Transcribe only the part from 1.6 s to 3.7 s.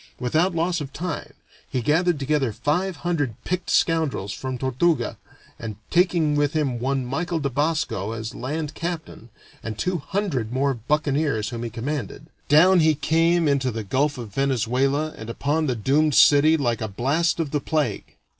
he gathered together five hundred picked